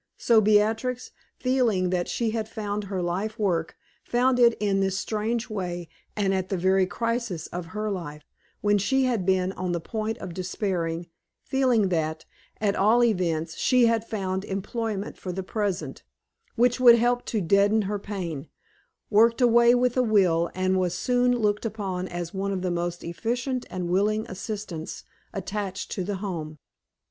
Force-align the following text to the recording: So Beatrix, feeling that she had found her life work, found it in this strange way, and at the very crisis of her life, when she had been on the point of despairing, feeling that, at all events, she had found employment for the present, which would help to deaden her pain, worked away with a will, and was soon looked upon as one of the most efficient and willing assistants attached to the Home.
So 0.17 0.41
Beatrix, 0.41 1.11
feeling 1.37 1.91
that 1.91 2.07
she 2.07 2.31
had 2.31 2.49
found 2.49 2.85
her 2.85 3.03
life 3.03 3.37
work, 3.37 3.77
found 4.03 4.39
it 4.39 4.55
in 4.59 4.79
this 4.79 4.97
strange 4.97 5.47
way, 5.47 5.89
and 6.15 6.33
at 6.33 6.49
the 6.49 6.57
very 6.57 6.87
crisis 6.87 7.45
of 7.45 7.67
her 7.67 7.91
life, 7.91 8.23
when 8.61 8.79
she 8.79 9.03
had 9.03 9.27
been 9.27 9.51
on 9.51 9.73
the 9.73 9.79
point 9.79 10.17
of 10.17 10.33
despairing, 10.33 11.05
feeling 11.43 11.89
that, 11.89 12.25
at 12.59 12.75
all 12.75 13.03
events, 13.03 13.57
she 13.57 13.85
had 13.85 14.03
found 14.03 14.43
employment 14.45 15.19
for 15.19 15.31
the 15.31 15.43
present, 15.43 16.01
which 16.55 16.79
would 16.79 16.95
help 16.95 17.23
to 17.27 17.39
deaden 17.39 17.83
her 17.83 17.99
pain, 17.99 18.47
worked 19.11 19.39
away 19.39 19.75
with 19.75 19.95
a 19.95 20.01
will, 20.01 20.49
and 20.55 20.79
was 20.79 20.95
soon 20.95 21.31
looked 21.37 21.63
upon 21.63 22.07
as 22.07 22.33
one 22.33 22.51
of 22.51 22.63
the 22.63 22.71
most 22.71 23.03
efficient 23.03 23.67
and 23.69 23.87
willing 23.87 24.25
assistants 24.25 25.03
attached 25.31 25.91
to 25.91 26.03
the 26.03 26.15
Home. 26.15 26.57